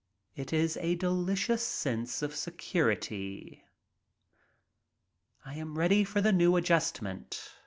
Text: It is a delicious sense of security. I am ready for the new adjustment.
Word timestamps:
It 0.35 0.51
is 0.51 0.77
a 0.81 0.95
delicious 0.95 1.61
sense 1.61 2.23
of 2.23 2.35
security. 2.35 3.63
I 5.45 5.53
am 5.53 5.77
ready 5.77 6.03
for 6.03 6.21
the 6.21 6.31
new 6.33 6.55
adjustment. 6.55 7.51